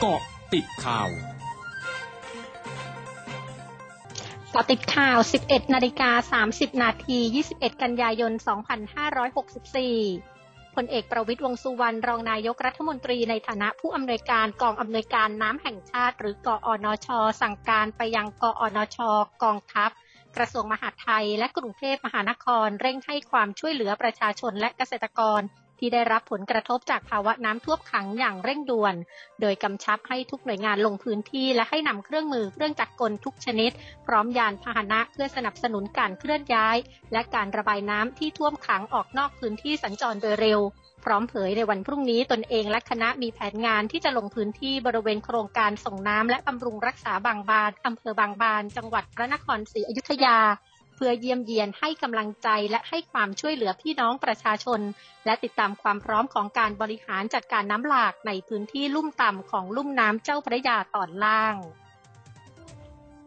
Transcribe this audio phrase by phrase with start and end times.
[0.00, 0.20] เกาะ
[0.54, 1.08] ติดข่าว
[4.50, 7.18] เกาะติดข่าว 11 นาฬิกา 30 นาที
[7.52, 8.32] 21 กันยายน
[9.92, 17.08] 2564พลเอกประวิตยวงสุวรรณรองนายกรัฐมนตรีในฐานะผู้อำนวยการกองอำนวยการน้ำแห่งชาติ หรือกออนช
[17.42, 18.98] สั่งการไปยังกอนช
[19.42, 19.90] กองทัพ
[20.36, 25.40] กระทรวงมหาดไทย และกรุงเทพมหานคร เร่งให้ความช่วยเหลือประชาชนและเกษตรกร
[25.78, 28.94] ที่ได้รับผลกระทบจากภาวะน้ำท่วมขังอย่างเร่งด่วน
[29.40, 33.70] โดยกำชับให้ทุกหน่วยงานลงพื้นที่และให้นำเครื่องมือเครื่องจักรกลทุกชนิด
[34.06, 36.76] พร้อมยานพาหนะเพื่อสนับสนุนการเคลื่อนย้าย
[37.12, 40.60] และการระบายน้ำที่ท่วมขังออกนอกพื้นที่สัญจรโดยเร็ว
[41.04, 50.38] พร้อมเผยในวันพรุ่งนี้ตนเองและคณะมีแผนงานที่จะลงพื้นที่บริเวณโครงการส่งน้ำและบำรุงรักษาบางบานอำเภอบางบาน จังหวัดพระนครศรีอยุธยา
[50.96, 54.80] เพื่อเยี่ยมเยียนให้กำลังใจและให้ความช่วยเหลือพี่น้องประชาชน
[55.26, 61.56] และติดตามความพร้อมของการบริหารจัดการน้ำหลากในพื้นที่ลุ่มต่ำของลุ่มน้ำเจ้าพระยาตอนล่าง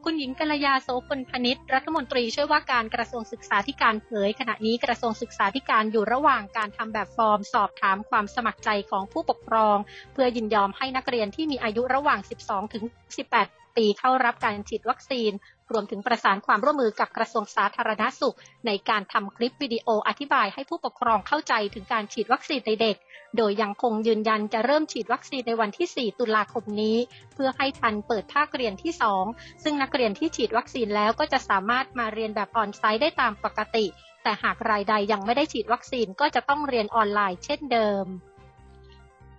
[0.06, 9.78] คุณหญิงกัลยาโสพลพนิษฐ์รัฐมนตรีช่วยว่าการกระทรวงศึกษาธิการเผย ขณะนี้กระทรวงศึกษาธิการอยู่ระหว่างการทำแบบฟอร์ม สอบถามความสมัครใจของผู้ปกครอง
[10.14, 12.84] เพื่อยินยอมให้นักเรียนที่มีอายุระหว่าง 12 ถึง
[13.32, 15.32] 18 ปีเข้ารับการฉีดวัคซีน
[15.72, 18.36] รวมถึงประสานความร่วมมือกับกระทรวงสาธารณสุข
[18.68, 22.96] ในการทำคลิปวิดีโออธิบายให้ผู้ปกครองเข้าใจถึงการฉีดวัคซีนในเด็ก
[23.38, 26.98] โดยยังคงยืนยันจะเริ่มฉีดวัคซีนในวันที่ 4 ตุลาคมนี้
[27.34, 28.94] เพื่อให้ทันเปิดภาคเรียนที่
[29.28, 33.86] 2 ซึ่งนักเรียนที่ฉีดวัคซีนแล้วก็จะสามารถมาเรียนแบบออนไซต์ได้ตามปกติ
[34.24, 38.06] แต่หากรายใดยังไม่ได้ฉีดวัคซีนก็จะต้องเรียนออนไลน์เช่นเดิม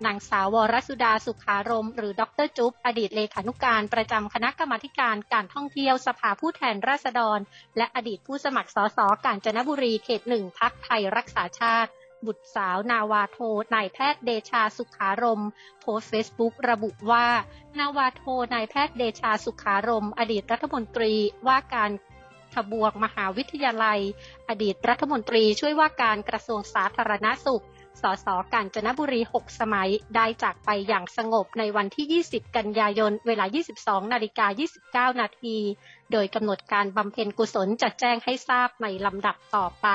[0.07, 7.39] นางสาววรสุดาสุขารม หรือดรจุ๊บอดีตเลขานุการประจำคณะกรรมาการการท่องเที่ยวสภาผู้แทนราษฎร
[7.77, 11.91] และอดีตผู้สมัครสสกาญจนบุรีเขตหนึ่งพักไทยรักษาชาติ
[12.27, 13.39] บุตรสาวนาวาโท
[13.75, 15.43] นายแพทย์เดชาสุขารม
[15.81, 17.27] โพสเฟซบุ๊กระบุว่า
[17.79, 18.23] นาวาโท
[18.55, 21.13] นายแพทย์เดชาสุขารม อดีตรัฐมนตรี
[21.49, 21.91] ว่าการ
[22.55, 24.01] ทบวงมหาวิทยาลัย
[24.49, 27.65] อดีตรัฐมนตรีช่วยว่าการกระทรวงสาธารณสุข
[28.03, 33.45] สสกาญจนบุรี 6 สมัย ได้จากไปอย่างสงบในวันที่ 20 กันยายน เวลา
[33.79, 35.57] 22 นาฬิกา 29 นาที
[36.13, 39.89] โดยกำหนดการบำเพ็ญกุศลจะแจ้งให้ทราบในลำดับต่อไป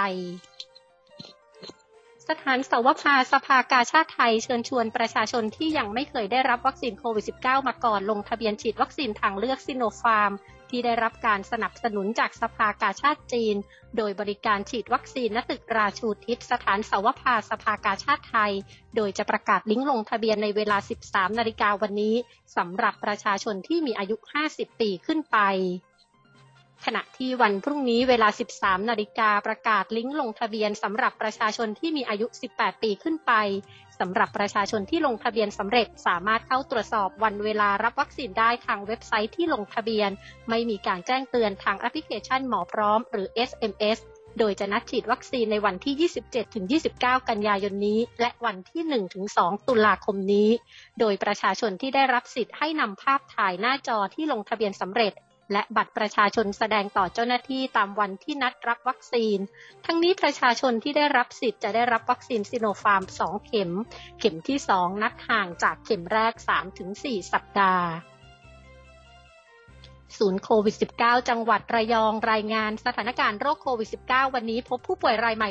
[2.31, 10.31] สถานสวภาสภากาชาติไทยเชิญชวนประชาชนที่ยังไม่เคยได้รับวัคซีนโควิด -19 มาก่อนลงทะเบียนฉีดวัคซีนทางเลือกซิโนฟาร์ม
[10.75, 13.55] ที่ได้รับการสนับสนุนจากสภากาชาติจีน
[13.97, 18.51] โดยบริการฉีดวัคซีนณตึกราชูทิศสถานสาวภาสภากาชาติไทย
[18.95, 20.77] โดยจะประกาศลิงก์ลงทะเบียนในเวลา
[21.07, 22.15] 13 นาฬิกาวันนี้
[22.57, 24.15] สำหรับประชาชนที่มีอายุ
[24.49, 25.37] 50 ปีขึ้นไป
[26.85, 33.31] ขณะที่วันพรุ่งนี้เวลา 13 นาฬิกาประกาศลิงก์ลงทะเบียนสำหรับประชาชนที่มีอายุ 18 ปีขึ้นไป
[33.99, 40.09] สำหรับประชาชนที่ลงทะเบียนสำเร็จสามารถเข้าตรวจสอบวันเวลารับวัคซีนได้ทางเว็บไซต์ที่ลงทะเบียน
[40.49, 43.97] ไม่มีการแจ้งเตือนทางแอปพลิเคชันหมอพร้อม หรือ SMS
[44.39, 46.09] โดยจะนัดฉีดวัคซีนในวันที่
[46.83, 48.83] 27-29 กันยายนนี้ และวันที่
[49.27, 50.49] 1-2 ตุลาคมนี้
[50.99, 55.13] โดยประชาชนที่ได้รับสิทธิ์ให้นำภาพถ่ายหน้าจอที่ลงทะเบียนสำเร็จ
[55.51, 59.37] และบัตรประชาชนแสดงต่อเจ้าหน้าที่ตามวันที่นัดรับวัคซีน
[59.85, 63.71] ทั้งนี้ประชาชนที่ได้รับสิทธิ์จะได้รับวัคซีนซิโนฟาร์ม 2 เข็ม
[64.19, 66.33] เข็มที่ 2 นัดห่างจากเข็มแรก
[66.83, 67.87] 3-4 สัปดาห์
[70.17, 75.49] ศูนย์โควิด -19 จังหวัดระยองรายงานสถานการณ์โรคโควิด -19 วันนี้พบผู้ป่วยรายใหม่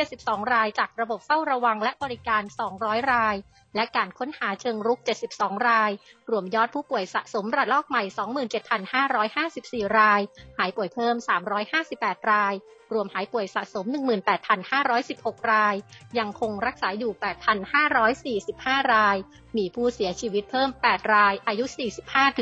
[0.00, 2.42] 272 รายจากระบบเฝ้าระวังและบริการ
[2.76, 3.36] 200 ราย
[3.76, 5.00] และการค้นหาเชิงรุก
[5.32, 5.90] 72 ราย
[6.30, 8.02] รวมยอดผู้ป่วยสะสมระลอกใหม่
[9.00, 10.20] 27,554 ราย
[10.58, 11.14] หายป่วยเพิ่ม
[11.72, 12.54] 358 ราย
[12.92, 13.86] รวมหายป่วยสะสม
[14.68, 15.74] 18,516 ราย
[16.18, 17.12] ยังคงรักษาอยู่
[18.22, 19.16] 8,545 ราย
[19.56, 21.64] มีผู้เสียชีวิตเพิ่ม 8 ราย อายุ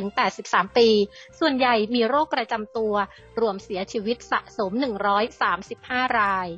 [0.00, 0.88] 45-83 ปี
[1.38, 2.94] ส่วนใหญ่มีโรคประจำตัว
[3.40, 4.72] รวมเสียชีวิตสะสม
[5.44, 6.48] 135 ราย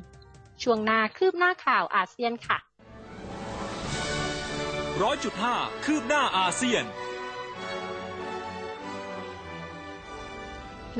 [0.63, 2.57] ช่วงหน้าคืบหน้าข่าวอาเซียนค่ะ
[5.01, 6.83] ร้อยจุดห้าคืบหน้าอาเซียน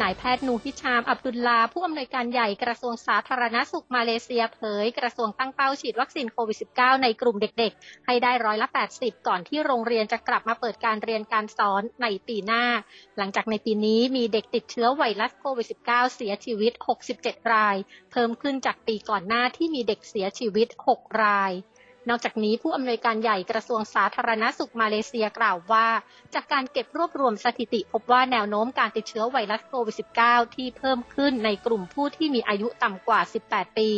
[0.02, 12.64] นายแพทย์นูฮิชาม อับดุลลา ผู้อำนวยการใหญ่กระทรวงสาธารณสุขมาเลเซียเผย กระทรวงตั้งเป้าฉีดวัคซีนโควิด -19 ในกลุ่มเด็กๆ ให้ได้ร้อยละ 80 ก่อนที่โรงเรียนจะกลับมาเปิดการเรียนการสอนในปีหน้า
[13.18, 16.74] หลังจากในปีนี้มีเด็กติดเชื้อไวรัสโควิด -19 เสียชีวิต
[17.14, 17.76] 67 ราย
[18.12, 21.54] เพิ่มขึ้นจากปีก่อนหน้าที่มีเด็กเสียชีวิต 6 ราย
[22.10, 25.88] นอกจากนี้ผู้อำนวยการใหญ่กระทรวงสาธารณสุขมาเลเซียกล่าวว่า
[26.34, 33.20] จากการเก็บรวบรวมสถิติ พบว่าแนวโน้มการติดเชื้อไวรัสโควิด -19 ที่เพิ่มขึ้นในกลุ่มผู้ที่มีอายุต่ำกว่า
[33.50, 33.90] 18 ปี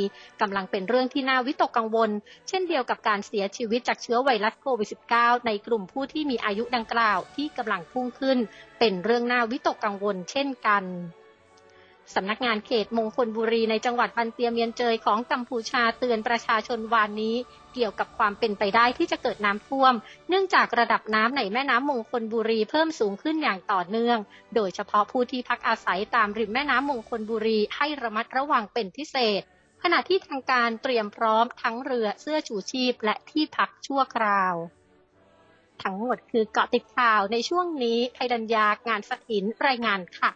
[0.41, 2.09] กำลังเป็นเรื่องที่น่าวิตกกังวล
[2.47, 8.37] เช่นเดียวกับการเสียชีวิตจากเชื้อไวรัสโควิด -19 ในกลุ่มผู้ที่มีอายุดังกล่าวที่กำลังพุ่งขึ้น
[8.79, 10.85] เป็นเรื่องน่าวิตกกังวลเช่นกัน
[12.15, 17.35] สำนักงานเขตมงคลบุรีในจังหวัดบันเตียเมียนเจยของกัมพูชาเตือนประชาชนวานนี้
[17.73, 19.93] เกี่ยวกับความเป็นไปได้ที่จะเกิดน้ำท่วม
[20.29, 24.17] เนื่องจากระดับน้ำในแม่น้ำมงคลบุรีเพิ่มสูงขึ้นอย่างต่อเนื่อง
[24.55, 29.41] โดยเฉพาะผู้ที่พักอาศัยตามริมแม่น้ำมงคลบุรีให้ระมัดระวังเป็นพิเศษ
[29.83, 34.55] ขณะที่ทางการเตรียมพร้อมทั้งเรือเสื้อชูชีพและที่พักชั่วคราว
[35.83, 40.31] ทั้งหมดคือเกาะติดข่าวในช่วงนี้ไทยดัญญางานสถินรายงานค่ะ